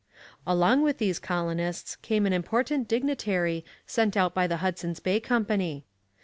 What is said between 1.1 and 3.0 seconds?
colonists came an important